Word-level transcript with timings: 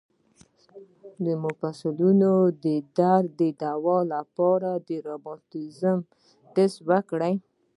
د 1.23 1.25
مفصلونو 1.43 2.31
د 2.65 2.65
درد 2.97 3.29
د 3.41 3.43
دوام 3.63 4.03
لپاره 4.13 4.69
د 4.87 4.89
روماتیزم 5.07 5.97
ټسټ 6.53 6.79
وکړئ 6.89 7.33